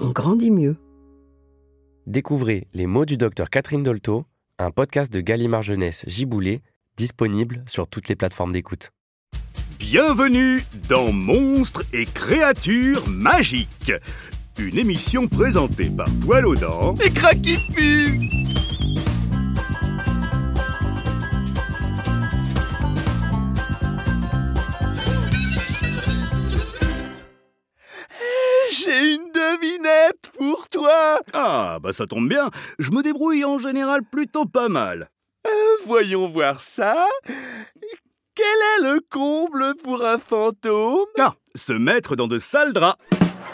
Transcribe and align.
on 0.00 0.10
grandit 0.10 0.50
mieux. 0.50 0.76
Découvrez 2.06 2.68
Les 2.74 2.86
mots 2.86 3.04
du 3.04 3.16
docteur 3.16 3.50
Catherine 3.50 3.82
Dolto, 3.82 4.24
un 4.58 4.70
podcast 4.70 5.12
de 5.12 5.20
Gallimard 5.20 5.62
Jeunesse 5.62 6.04
Giboulé, 6.06 6.62
disponible 6.96 7.64
sur 7.66 7.88
toutes 7.88 8.08
les 8.08 8.16
plateformes 8.16 8.52
d'écoute. 8.52 8.92
Bienvenue 9.78 10.62
dans 10.88 11.12
Monstres 11.12 11.84
et 11.92 12.06
créatures 12.06 13.06
magiques, 13.08 13.92
une 14.58 14.78
émission 14.78 15.28
présentée 15.28 15.90
par 15.90 16.08
Poil 16.24 16.46
aux 16.46 16.56
dents 16.56 16.94
et 17.04 17.10
Cracky 17.10 17.58
Ah, 31.32 31.78
bah 31.82 31.92
ça 31.92 32.06
tombe 32.06 32.28
bien, 32.28 32.50
je 32.78 32.90
me 32.90 33.02
débrouille 33.02 33.44
en 33.44 33.58
général 33.58 34.02
plutôt 34.04 34.46
pas 34.46 34.68
mal. 34.68 35.08
Euh, 35.46 35.50
voyons 35.86 36.28
voir 36.28 36.60
ça. 36.60 37.06
Quel 38.34 38.44
est 38.46 38.82
le 38.82 39.00
comble 39.10 39.74
pour 39.82 40.04
un 40.04 40.18
fantôme? 40.18 41.06
Ah, 41.18 41.34
se 41.54 41.72
mettre 41.72 42.16
dans 42.16 42.28
de 42.28 42.38
sales 42.38 42.72
draps. 42.72 42.98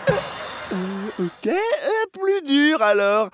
Euh, 0.09 0.15
Ok, 1.19 1.47
euh, 1.47 2.07
plus 2.13 2.41
dur 2.43 2.81
alors. 2.81 3.29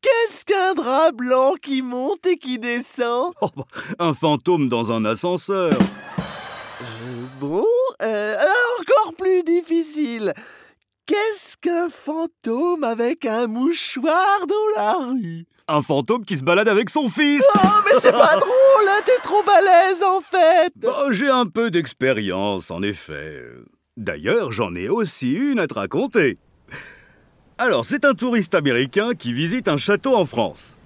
Qu'est-ce 0.00 0.44
qu'un 0.44 0.72
drap 0.74 1.10
blanc 1.12 1.54
qui 1.60 1.82
monte 1.82 2.24
et 2.26 2.36
qui 2.38 2.58
descend? 2.58 3.34
Oh, 3.42 3.50
bah, 3.56 3.64
un 3.98 4.14
fantôme 4.14 4.68
dans 4.68 4.92
un 4.92 5.04
ascenseur. 5.04 5.76
Bon, 7.40 7.66
euh, 8.02 8.36
encore 8.80 9.14
plus 9.16 9.42
difficile. 9.42 10.32
Qu'est-ce 11.06 11.56
qu'un 11.58 11.90
fantôme 11.90 12.83
avec 12.94 13.26
un 13.26 13.48
mouchoir 13.48 14.46
dans 14.46 14.76
la 14.76 14.92
rue 14.92 15.46
Un 15.66 15.82
fantôme 15.82 16.24
qui 16.24 16.38
se 16.38 16.44
balade 16.44 16.68
avec 16.68 16.90
son 16.90 17.08
fils. 17.08 17.44
Oh, 17.56 17.68
mais 17.84 17.98
c'est 17.98 18.12
pas 18.12 18.36
drôle, 18.36 18.88
hein, 18.88 19.00
t'es 19.04 19.18
trop 19.20 19.42
balèze 19.42 20.00
en 20.04 20.20
fait 20.20 20.72
Bah, 20.76 21.06
J'ai 21.10 21.28
un 21.28 21.46
peu 21.46 21.72
d'expérience, 21.72 22.70
en 22.70 22.82
effet. 22.82 23.42
D'ailleurs, 23.96 24.52
j'en 24.52 24.76
ai 24.76 24.88
aussi 24.88 25.32
une 25.32 25.58
à 25.58 25.66
te 25.66 25.74
raconter. 25.74 26.38
Alors, 27.58 27.84
c'est 27.84 28.04
un 28.04 28.14
touriste 28.14 28.54
américain 28.54 29.10
qui 29.18 29.32
visite 29.32 29.66
un 29.66 29.76
château 29.76 30.14
en 30.14 30.24
France. 30.24 30.76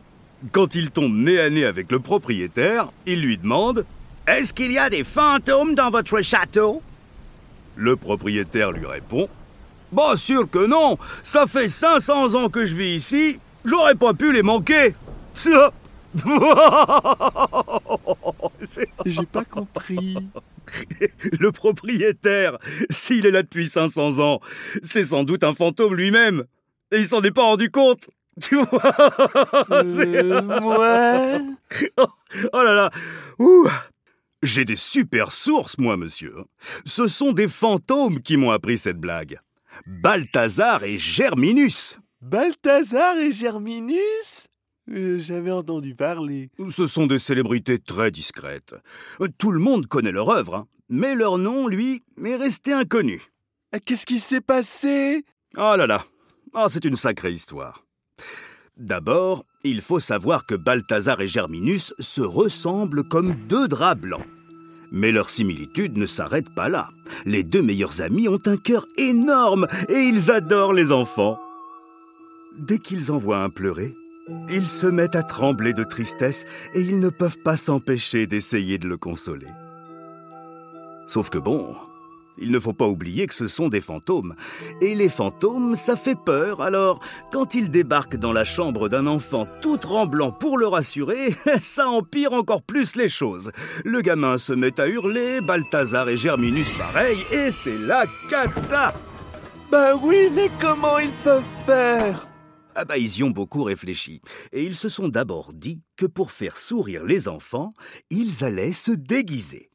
Quand 0.52 0.74
il 0.74 0.90
tombe 0.90 1.14
nez 1.14 1.38
à 1.38 1.50
nez 1.50 1.66
avec 1.66 1.92
le 1.92 1.98
propriétaire, 2.00 2.88
il 3.04 3.20
lui 3.20 3.36
demande 3.36 3.84
Est-ce 4.26 4.54
qu'il 4.54 4.72
y 4.72 4.78
a 4.78 4.88
des 4.88 5.04
fantômes 5.04 5.74
dans 5.74 5.90
votre 5.90 6.22
château? 6.22 6.80
Le 7.76 7.96
propriétaire 7.96 8.72
lui 8.72 8.86
répond 8.86 9.28
Bah, 9.92 10.16
sûr 10.16 10.48
que 10.50 10.66
non 10.66 10.98
Ça 11.22 11.46
fait 11.46 11.68
500 11.68 12.34
ans 12.34 12.48
que 12.50 12.64
je 12.66 12.74
vis 12.76 12.94
ici, 12.96 13.38
j'aurais 13.64 13.94
pas 13.94 14.12
pu 14.14 14.32
les 14.32 14.42
manquer 14.42 14.94
J'ai 19.06 19.26
pas 19.26 19.44
compris. 19.44 20.16
Le 21.40 21.50
propriétaire, 21.52 22.58
s'il 22.90 23.24
est 23.26 23.30
là 23.30 23.42
depuis 23.42 23.68
500 23.68 24.18
ans, 24.18 24.40
c'est 24.82 25.04
sans 25.04 25.24
doute 25.24 25.44
un 25.44 25.52
fantôme 25.54 25.94
lui-même. 25.94 26.44
Et 26.92 26.98
il 26.98 27.06
s'en 27.06 27.22
est 27.22 27.30
pas 27.30 27.42
rendu 27.44 27.70
compte. 27.70 28.08
Tu 28.40 28.54
vois 28.54 28.92
C'est- 29.84 30.06
Euh, 30.06 30.40
ouais. 30.60 31.40
Oh 32.52 32.62
là 32.62 32.72
là 32.74 32.90
Ouh 33.40 33.66
J'ai 34.44 34.64
des 34.64 34.76
super 34.76 35.32
sources, 35.32 35.76
moi, 35.78 35.96
monsieur. 35.96 36.34
Ce 36.84 37.08
sont 37.08 37.32
des 37.32 37.48
fantômes 37.48 38.20
qui 38.20 38.36
m'ont 38.36 38.52
appris 38.52 38.78
cette 38.78 38.98
blague. 38.98 39.38
Balthazar 40.02 40.84
et 40.84 40.98
Germinus. 40.98 41.98
Balthazar 42.22 43.16
et 43.18 43.32
Germinus? 43.32 44.48
Euh, 44.90 45.18
J'avais 45.18 45.50
entendu 45.50 45.94
parler. 45.94 46.50
Ce 46.68 46.86
sont 46.86 47.06
des 47.06 47.18
célébrités 47.18 47.78
très 47.78 48.10
discrètes. 48.10 48.74
Tout 49.38 49.52
le 49.52 49.60
monde 49.60 49.86
connaît 49.86 50.12
leur 50.12 50.30
œuvre, 50.30 50.54
hein. 50.56 50.66
mais 50.88 51.14
leur 51.14 51.38
nom, 51.38 51.68
lui, 51.68 52.02
est 52.24 52.36
resté 52.36 52.72
inconnu. 52.72 53.22
Ah, 53.72 53.80
Qu'est-ce 53.80 54.06
qui 54.06 54.18
s'est 54.18 54.40
passé? 54.40 55.24
Oh 55.56 55.74
là 55.76 55.86
là, 55.86 56.04
Ah, 56.54 56.66
c'est 56.68 56.84
une 56.84 56.96
sacrée 56.96 57.32
histoire. 57.32 57.84
D'abord, 58.76 59.44
il 59.64 59.80
faut 59.80 60.00
savoir 60.00 60.46
que 60.46 60.54
Balthazar 60.54 61.20
et 61.20 61.28
Germinus 61.28 61.92
se 61.98 62.20
ressemblent 62.20 63.04
comme 63.04 63.34
deux 63.48 63.68
draps 63.68 64.00
blancs. 64.00 64.24
Mais 64.90 65.12
leur 65.12 65.30
similitude 65.30 65.96
ne 65.96 66.06
s'arrête 66.06 66.48
pas 66.50 66.68
là. 66.68 66.90
Les 67.26 67.42
deux 67.42 67.62
meilleurs 67.62 68.00
amis 68.00 68.28
ont 68.28 68.40
un 68.46 68.56
cœur 68.56 68.86
énorme 68.96 69.66
et 69.88 69.98
ils 69.98 70.30
adorent 70.30 70.72
les 70.72 70.92
enfants. 70.92 71.38
Dès 72.58 72.78
qu'ils 72.78 73.12
en 73.12 73.18
voient 73.18 73.42
un 73.42 73.50
pleurer, 73.50 73.94
ils 74.50 74.66
se 74.66 74.86
mettent 74.86 75.16
à 75.16 75.22
trembler 75.22 75.72
de 75.72 75.84
tristesse 75.84 76.44
et 76.74 76.80
ils 76.80 77.00
ne 77.00 77.08
peuvent 77.08 77.38
pas 77.38 77.56
s'empêcher 77.56 78.26
d'essayer 78.26 78.78
de 78.78 78.88
le 78.88 78.96
consoler. 78.96 79.48
Sauf 81.06 81.30
que 81.30 81.38
bon, 81.38 81.74
il 82.40 82.50
ne 82.50 82.58
faut 82.58 82.72
pas 82.72 82.86
oublier 82.86 83.26
que 83.26 83.34
ce 83.34 83.46
sont 83.46 83.68
des 83.68 83.80
fantômes. 83.80 84.34
Et 84.80 84.94
les 84.94 85.08
fantômes, 85.08 85.74
ça 85.74 85.96
fait 85.96 86.16
peur, 86.16 86.60
alors 86.60 87.00
quand 87.32 87.54
ils 87.54 87.70
débarquent 87.70 88.16
dans 88.16 88.32
la 88.32 88.44
chambre 88.44 88.88
d'un 88.88 89.06
enfant 89.06 89.46
tout 89.60 89.76
tremblant 89.76 90.30
pour 90.30 90.58
le 90.58 90.66
rassurer, 90.66 91.34
ça 91.60 91.88
empire 91.88 92.32
encore 92.32 92.62
plus 92.62 92.96
les 92.96 93.08
choses. 93.08 93.50
Le 93.84 94.00
gamin 94.00 94.38
se 94.38 94.52
met 94.52 94.80
à 94.80 94.88
hurler, 94.88 95.40
Balthazar 95.40 96.08
et 96.08 96.16
Germinus 96.16 96.70
pareil, 96.72 97.18
et 97.32 97.50
c'est 97.52 97.78
la 97.78 98.04
cata 98.28 98.94
Bah 99.70 99.94
oui, 99.96 100.28
mais 100.34 100.50
comment 100.60 100.98
ils 100.98 101.10
peuvent 101.24 101.42
faire? 101.66 102.26
Ah 102.74 102.84
bah 102.84 102.96
ils 102.96 103.18
y 103.18 103.24
ont 103.24 103.30
beaucoup 103.30 103.64
réfléchi, 103.64 104.20
et 104.52 104.62
ils 104.62 104.74
se 104.74 104.88
sont 104.88 105.08
d'abord 105.08 105.52
dit 105.52 105.82
que 105.96 106.06
pour 106.06 106.30
faire 106.30 106.56
sourire 106.56 107.04
les 107.04 107.26
enfants, 107.26 107.74
ils 108.08 108.44
allaient 108.44 108.72
se 108.72 108.92
déguiser. 108.92 109.70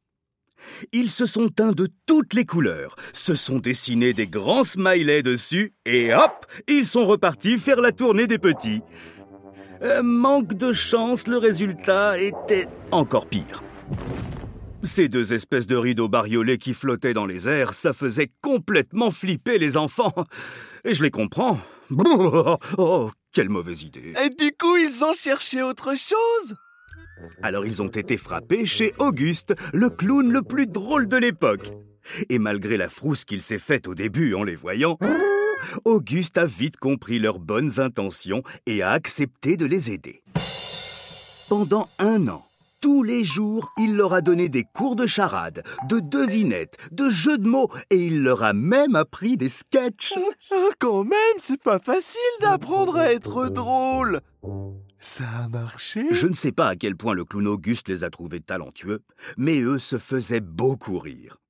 Ils 0.92 1.10
se 1.10 1.26
sont 1.26 1.50
teints 1.50 1.72
de 1.72 1.88
toutes 2.06 2.34
les 2.34 2.46
couleurs, 2.46 2.96
se 3.14 3.36
sont 3.36 3.60
dessinés 3.60 4.14
des 4.14 4.28
grands 4.28 4.64
smileys 4.64 5.24
dessus, 5.24 5.74
et 5.86 6.14
hop, 6.14 6.46
ils 6.68 6.86
sont 6.86 7.06
repartis 7.06 7.58
faire 7.58 7.82
la 7.82 7.92
tournée 7.92 8.28
des 8.28 8.40
petits. 8.40 8.82
Euh, 9.82 10.02
manque 10.02 10.54
de 10.54 10.72
chance, 10.72 11.28
le 11.28 11.38
résultat 11.38 12.20
était 12.20 12.68
encore 12.92 13.28
pire. 13.28 13.64
Ces 14.84 15.08
deux 15.08 15.34
espèces 15.34 15.68
de 15.68 15.76
rideaux 15.76 16.10
bariolés 16.10 16.58
qui 16.58 16.74
flottaient 16.74 17.14
dans 17.14 17.26
les 17.26 17.48
airs, 17.48 17.74
ça 17.74 17.94
faisait 17.94 18.32
complètement 18.42 19.12
flipper 19.12 19.58
les 19.58 19.78
enfants. 19.78 20.14
Et 20.84 20.94
je 20.94 21.04
les 21.04 21.12
comprends. 21.12 21.58
Oh, 22.78 23.12
quelle 23.34 23.50
mauvaise 23.50 23.84
idée. 23.84 24.14
Et 24.24 24.30
du 24.30 24.52
coup, 24.52 24.78
ils 24.78 25.04
ont 25.04 25.14
cherché 25.14 25.62
autre 25.62 25.96
chose? 25.98 26.56
Alors 27.42 27.66
ils 27.66 27.82
ont 27.82 27.88
été 27.88 28.18
frappés 28.18 28.66
chez 28.66 28.94
Auguste, 29.00 29.56
le 29.74 29.90
clown 29.90 30.32
le 30.32 30.42
plus 30.42 30.68
drôle 30.68 31.08
de 31.08 31.18
l'époque. 31.18 31.72
Et 32.30 32.40
malgré 32.40 32.78
la 32.78 32.90
frousse 32.90 33.26
qu'il 33.26 33.42
s'est 33.42 33.60
faite 33.60 33.88
au 33.88 33.96
début 33.96 34.36
en 34.36 34.44
les 34.44 34.56
voyant, 34.56 34.98
Auguste 35.86 36.38
a 36.38 36.46
vite 36.46 36.78
compris 36.78 37.20
leurs 37.20 37.40
bonnes 37.40 37.80
intentions 37.80 38.44
et 38.66 38.82
a 38.82 38.92
accepté 38.92 39.58
de 39.58 39.66
les 39.66 39.92
aider. 39.92 40.22
Pendant 41.50 41.88
un 42.00 42.28
an, 42.28 42.46
tous 42.82 43.04
les 43.04 43.24
jours, 43.24 43.72
il 43.78 43.96
leur 43.96 44.14
a 44.14 44.20
donné 44.22 44.50
des 44.50 44.64
cours 44.64 44.98
de 44.98 45.06
charade, 45.06 45.64
de 45.88 46.00
devinettes, 46.00 46.78
de 46.92 47.10
jeux 47.10 47.38
de 47.38 47.48
mots 47.48 47.70
et 47.90 47.96
il 47.96 48.24
leur 48.24 48.44
a 48.44 48.52
même 48.52 48.96
appris 48.96 49.38
des 49.38 49.48
sketchs. 49.48 50.16
Quand 50.80 51.06
même, 51.06 51.38
c'est 51.40 51.62
pas 51.62 51.80
facile 51.80 52.20
d'apprendre 52.42 52.98
à 52.98 53.14
être 53.14 53.48
drôle. 53.48 54.20
Ça 55.04 55.26
a 55.44 55.50
marché? 55.50 56.06
Je 56.12 56.28
ne 56.28 56.34
sais 56.34 56.54
pas 56.54 56.70
à 56.70 56.76
quel 56.78 56.96
point 56.96 57.14
le 57.14 57.26
clown 57.26 57.46
Auguste 57.46 57.90
les 57.90 58.06
a 58.06 58.10
trouvés 58.10 58.40
talentueux, 58.40 59.02
mais 59.36 59.60
eux 59.60 59.78
se 59.78 59.98
faisaient 59.98 60.40
beaucoup 60.40 60.98
rire. 60.98 61.42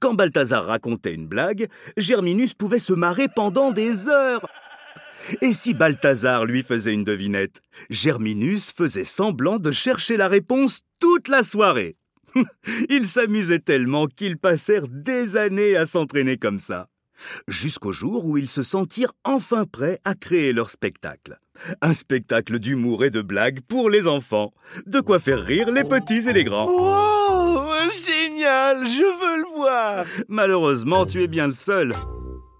Quand 0.00 0.12
Balthazar 0.12 0.66
racontait 0.66 1.14
une 1.14 1.26
blague, 1.26 1.68
Germinus 1.96 2.52
pouvait 2.52 2.78
se 2.78 2.92
marrer 2.92 3.28
pendant 3.34 3.72
des 3.72 4.08
heures. 4.08 4.46
Et 5.40 5.54
si 5.54 5.72
Balthazar 5.72 6.44
lui 6.44 6.62
faisait 6.62 6.92
une 6.92 7.04
devinette, 7.04 7.62
Germinus 7.88 8.70
faisait 8.70 9.04
semblant 9.04 9.58
de 9.58 9.72
chercher 9.72 10.18
la 10.18 10.28
réponse 10.28 10.82
toute 10.98 11.28
la 11.28 11.42
soirée. 11.42 11.96
Ils 12.90 13.06
s'amusaient 13.06 13.60
tellement 13.60 14.08
qu'ils 14.08 14.36
passèrent 14.36 14.88
des 14.88 15.38
années 15.38 15.74
à 15.74 15.86
s'entraîner 15.86 16.36
comme 16.36 16.58
ça. 16.58 16.89
Jusqu'au 17.48 17.92
jour 17.92 18.24
où 18.26 18.36
ils 18.36 18.48
se 18.48 18.62
sentirent 18.62 19.12
enfin 19.24 19.64
prêts 19.64 20.00
à 20.04 20.14
créer 20.14 20.52
leur 20.52 20.70
spectacle. 20.70 21.38
Un 21.82 21.94
spectacle 21.94 22.58
d'humour 22.58 23.04
et 23.04 23.10
de 23.10 23.22
blagues 23.22 23.60
pour 23.68 23.90
les 23.90 24.08
enfants. 24.08 24.52
De 24.86 25.00
quoi 25.00 25.18
faire 25.18 25.42
rire 25.42 25.70
les 25.70 25.84
petits 25.84 26.28
et 26.28 26.32
les 26.32 26.44
grands. 26.44 26.68
Wow 26.70 27.90
Génial 28.06 28.86
Je 28.86 29.02
veux 29.02 29.42
le 29.42 29.56
voir 29.56 30.04
Malheureusement, 30.28 31.06
tu 31.06 31.22
es 31.22 31.28
bien 31.28 31.48
le 31.48 31.54
seul. 31.54 31.94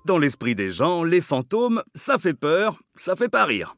Dans 0.07 0.19
l'esprit 0.19 0.55
des 0.55 0.71
gens, 0.71 1.05
les 1.05 1.21
fantômes, 1.21 1.83
ça 1.95 2.19
fait 2.19 2.35
peur, 2.35 2.81
ça 2.97 3.17
fait 3.17 3.29
pas 3.29 3.45
rire. 3.45 3.77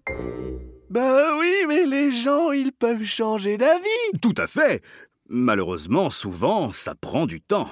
Bah 0.88 1.36
oui, 1.38 1.52
mais 1.68 1.86
les 1.86 2.12
gens, 2.12 2.52
ils 2.52 2.72
peuvent 2.72 3.04
changer 3.04 3.56
d'avis 3.56 4.20
Tout 4.20 4.34
à 4.36 4.46
fait. 4.46 4.82
Malheureusement, 5.28 6.10
souvent, 6.10 6.72
ça 6.72 6.94
prend 6.94 7.26
du 7.26 7.40
temps. 7.40 7.68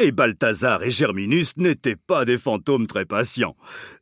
Et 0.00 0.10
Balthazar 0.10 0.82
et 0.82 0.90
Germinus 0.90 1.56
n'étaient 1.56 1.94
pas 1.94 2.24
des 2.24 2.36
fantômes 2.36 2.88
très 2.88 3.04
patients. 3.04 3.54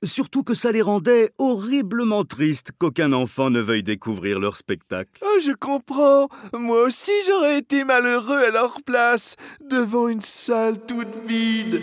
Surtout 0.02 0.42
que 0.42 0.54
ça 0.54 0.72
les 0.72 0.80
rendait 0.80 1.30
horriblement 1.36 2.24
tristes 2.24 2.70
qu'aucun 2.78 3.12
enfant 3.12 3.50
ne 3.50 3.60
veuille 3.60 3.82
découvrir 3.82 4.40
leur 4.40 4.56
spectacle. 4.56 5.10
Oh, 5.22 5.38
je 5.44 5.52
comprends. 5.52 6.30
Moi 6.54 6.84
aussi, 6.84 7.12
j'aurais 7.26 7.58
été 7.58 7.84
malheureux 7.84 8.38
à 8.38 8.50
leur 8.50 8.78
place, 8.86 9.36
devant 9.60 10.08
une 10.08 10.22
salle 10.22 10.80
toute 10.86 11.14
vide. 11.28 11.82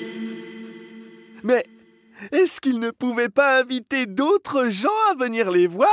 Mais 1.44 1.64
est-ce 2.32 2.60
qu'ils 2.62 2.80
ne 2.80 2.90
pouvaient 2.90 3.30
pas 3.30 3.60
inviter 3.60 4.08
d'autres 4.08 4.70
gens 4.70 4.90
à 5.12 5.16
venir 5.24 5.52
les 5.52 5.68
voir? 5.68 5.90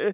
Euh, 0.00 0.10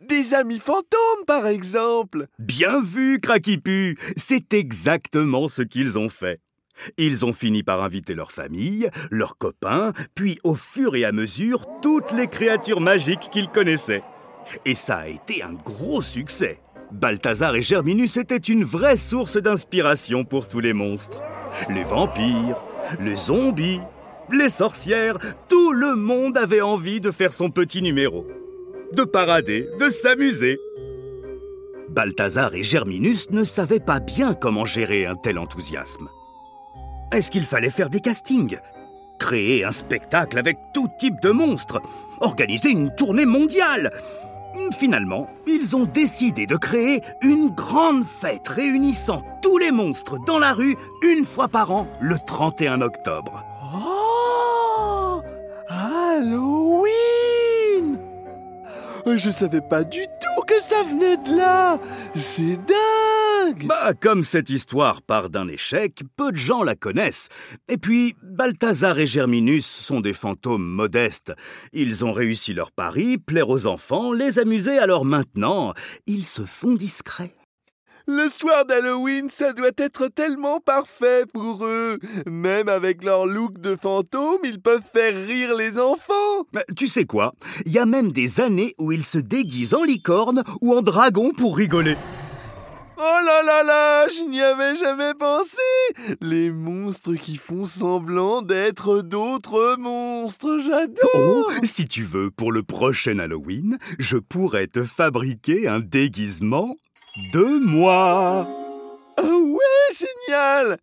Des 0.00 0.32
amis 0.32 0.58
fantômes, 0.60 1.24
par 1.26 1.46
exemple 1.48 2.28
Bien 2.38 2.80
vu, 2.80 3.20
Craquipu 3.20 3.98
C'est 4.16 4.54
exactement 4.54 5.48
ce 5.48 5.60
qu'ils 5.60 5.98
ont 5.98 6.08
fait. 6.08 6.40
Ils 6.96 7.24
ont 7.24 7.32
fini 7.32 7.62
par 7.62 7.82
inviter 7.82 8.14
leur 8.14 8.32
famille, 8.32 8.88
leurs 9.10 9.38
copains, 9.38 9.92
puis 10.14 10.38
au 10.44 10.54
fur 10.54 10.96
et 10.96 11.04
à 11.04 11.12
mesure, 11.12 11.64
toutes 11.82 12.12
les 12.12 12.26
créatures 12.26 12.80
magiques 12.80 13.28
qu'ils 13.30 13.48
connaissaient. 13.48 14.02
Et 14.64 14.74
ça 14.74 14.98
a 14.98 15.08
été 15.08 15.42
un 15.42 15.52
gros 15.52 16.02
succès. 16.02 16.58
Balthazar 16.92 17.54
et 17.54 17.62
Germinus 17.62 18.16
étaient 18.16 18.36
une 18.36 18.64
vraie 18.64 18.96
source 18.96 19.36
d'inspiration 19.36 20.24
pour 20.24 20.48
tous 20.48 20.60
les 20.60 20.72
monstres. 20.72 21.22
Les 21.68 21.84
vampires, 21.84 22.56
les 23.00 23.16
zombies, 23.16 23.80
les 24.32 24.48
sorcières, 24.48 25.18
tout 25.48 25.72
le 25.72 25.94
monde 25.94 26.36
avait 26.36 26.60
envie 26.60 27.00
de 27.00 27.10
faire 27.10 27.32
son 27.32 27.50
petit 27.50 27.82
numéro. 27.82 28.26
De 28.94 29.04
parader, 29.04 29.68
de 29.78 29.88
s'amuser. 29.88 30.58
Balthazar 31.90 32.54
et 32.54 32.62
Germinus 32.62 33.30
ne 33.30 33.44
savaient 33.44 33.80
pas 33.80 34.00
bien 34.00 34.34
comment 34.34 34.64
gérer 34.64 35.06
un 35.06 35.16
tel 35.16 35.38
enthousiasme. 35.38 36.08
Est-ce 37.10 37.30
qu'il 37.30 37.44
fallait 37.44 37.70
faire 37.70 37.88
des 37.88 38.00
castings? 38.00 38.58
Créer 39.18 39.64
un 39.64 39.72
spectacle 39.72 40.38
avec 40.38 40.58
tout 40.74 40.88
type 40.98 41.20
de 41.22 41.30
monstres? 41.30 41.80
Organiser 42.20 42.68
une 42.68 42.94
tournée 42.94 43.24
mondiale? 43.24 43.90
Finalement, 44.78 45.26
ils 45.46 45.74
ont 45.74 45.84
décidé 45.84 46.46
de 46.46 46.56
créer 46.56 47.02
une 47.22 47.48
grande 47.48 48.04
fête 48.04 48.48
réunissant 48.48 49.22
tous 49.40 49.56
les 49.56 49.72
monstres 49.72 50.18
dans 50.26 50.38
la 50.38 50.52
rue 50.52 50.76
une 51.02 51.24
fois 51.24 51.48
par 51.48 51.72
an, 51.72 51.86
le 52.00 52.16
31 52.26 52.82
octobre. 52.82 53.42
Oh! 53.74 55.22
Halloween! 55.68 56.88
Je 59.06 59.30
savais 59.30 59.62
pas 59.62 59.82
du 59.82 60.02
tout 60.02 60.42
que 60.46 60.60
ça 60.60 60.82
venait 60.82 61.16
de 61.16 61.38
là! 61.38 61.78
C'est 62.14 62.56
dingue 62.56 62.87
Bah, 63.64 63.92
comme 63.94 64.24
cette 64.24 64.50
histoire 64.50 65.02
part 65.02 65.30
d'un 65.30 65.48
échec, 65.48 66.02
peu 66.16 66.32
de 66.32 66.36
gens 66.36 66.62
la 66.62 66.74
connaissent. 66.74 67.28
Et 67.68 67.78
puis, 67.78 68.14
Balthazar 68.22 68.98
et 68.98 69.06
Germinus 69.06 69.66
sont 69.66 70.00
des 70.00 70.12
fantômes 70.12 70.66
modestes. 70.66 71.32
Ils 71.72 72.04
ont 72.04 72.12
réussi 72.12 72.54
leur 72.54 72.72
pari, 72.72 73.18
plaire 73.18 73.48
aux 73.48 73.66
enfants, 73.66 74.12
les 74.12 74.38
amuser, 74.38 74.78
alors 74.78 75.04
maintenant, 75.04 75.74
ils 76.06 76.24
se 76.24 76.42
font 76.42 76.74
discrets. 76.74 77.34
Le 78.10 78.30
soir 78.30 78.64
d'Halloween, 78.64 79.28
ça 79.28 79.52
doit 79.52 79.70
être 79.76 80.08
tellement 80.08 80.60
parfait 80.60 81.26
pour 81.30 81.66
eux 81.66 81.98
Même 82.24 82.70
avec 82.70 83.04
leur 83.04 83.26
look 83.26 83.58
de 83.58 83.76
fantôme, 83.76 84.38
ils 84.44 84.62
peuvent 84.62 84.80
faire 84.94 85.14
rire 85.26 85.54
les 85.54 85.78
enfants 85.78 86.46
Mais 86.54 86.64
tu 86.74 86.86
sais 86.86 87.04
quoi? 87.04 87.34
Il 87.66 87.72
y 87.72 87.78
a 87.78 87.84
même 87.84 88.10
des 88.10 88.40
années 88.40 88.74
où 88.78 88.92
ils 88.92 89.04
se 89.04 89.18
déguisent 89.18 89.74
en 89.74 89.84
licorne 89.84 90.42
ou 90.62 90.74
en 90.74 90.80
dragon 90.80 91.32
pour 91.36 91.54
rigoler. 91.54 91.98
Oh 93.00 93.18
là 93.24 93.44
là 93.44 93.62
là, 93.62 94.08
je 94.08 94.28
n'y 94.28 94.42
avais 94.42 94.74
jamais 94.74 95.14
pensé 95.14 95.56
Les 96.20 96.50
monstres 96.50 97.14
qui 97.14 97.36
font 97.36 97.64
semblant 97.64 98.42
d'être 98.42 99.02
d'autres 99.02 99.76
monstres, 99.78 100.58
j'adore 100.66 101.08
Oh, 101.14 101.48
si 101.62 101.84
tu 101.84 102.02
veux, 102.02 102.32
pour 102.32 102.50
le 102.50 102.64
prochain 102.64 103.20
Halloween, 103.20 103.78
je 104.00 104.16
pourrais 104.16 104.66
te 104.66 104.82
fabriquer 104.82 105.68
un 105.68 105.78
déguisement 105.78 106.74
de 107.32 107.64
moi. 107.64 108.48
Ah 109.16 109.22
ouais, 109.22 109.96
génial 110.26 110.78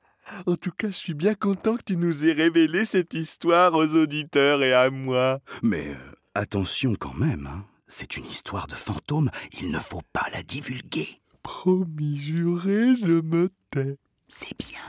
En 0.45 0.55
tout 0.55 0.71
cas, 0.71 0.87
je 0.87 0.95
suis 0.95 1.15
bien 1.15 1.35
content 1.35 1.75
que 1.75 1.83
tu 1.83 1.97
nous 1.97 2.25
aies 2.25 2.31
révélé 2.31 2.85
cette 2.85 3.13
histoire 3.13 3.73
aux 3.73 3.93
auditeurs 3.93 4.63
et 4.63 4.73
à 4.73 4.89
moi. 4.89 5.41
Mais 5.63 5.89
euh, 5.89 6.15
attention 6.33 6.95
quand 6.97 7.15
même, 7.15 7.49
hein. 7.51 7.65
c'est 7.87 8.15
une 8.15 8.25
histoire 8.25 8.67
de 8.67 8.75
fantôme, 8.75 9.29
il 9.59 9.69
ne 9.69 9.79
faut 9.79 10.03
pas 10.13 10.27
la 10.31 10.43
divulguer. 10.43 11.19
Promis 11.45 12.17
juré, 12.17 12.95
je 12.95 13.21
me 13.21 13.51
tais. 13.69 13.99
C'est 14.27 14.57
bien. 14.57 14.79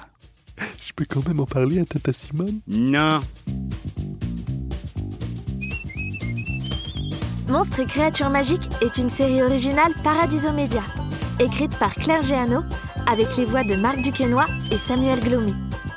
Je 0.80 0.90
peux 0.94 1.04
quand 1.06 1.28
même 1.28 1.40
en 1.40 1.44
parler 1.44 1.80
à 1.80 1.84
Tata 1.84 2.14
Simone? 2.14 2.60
Non. 2.66 3.20
Monstres 7.50 7.80
et 7.80 7.84
créatures 7.84 8.30
magiques 8.30 8.70
est 8.80 8.96
une 8.96 9.10
série 9.10 9.42
originale 9.42 9.92
Paradiso 10.02 10.50
Média, 10.52 10.80
écrite 11.40 11.78
par 11.78 11.94
Claire 11.94 12.22
Géano, 12.22 12.62
avec 13.06 13.36
les 13.36 13.44
voix 13.44 13.62
de 13.62 13.76
Marc 13.76 14.00
Duquesnoy 14.00 14.46
et 14.72 14.78
Samuel 14.78 15.20
Glomy. 15.20 15.54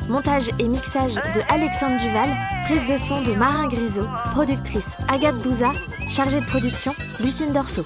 Montage 0.10 0.50
et 0.60 0.68
mixage 0.68 1.16
de 1.16 1.42
Alexandre 1.48 2.01
Duval, 2.01 2.38
prise 2.66 2.86
de 2.92 2.98
son 2.98 3.22
de 3.24 3.34
Marin 3.38 3.70
Grisot, 3.70 4.08
productrice 4.34 4.98
Agathe 5.08 5.42
Bouza, 5.42 5.72
chargée 6.10 6.42
de 6.42 6.46
production 6.46 6.94
Lucine 7.22 7.54
Dorso. 7.54 7.86